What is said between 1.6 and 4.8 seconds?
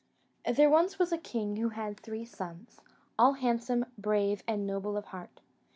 had three sons, all handsome, brave and